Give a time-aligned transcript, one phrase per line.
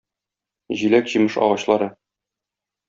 [0.79, 1.93] Җиләк-җимеш агачлары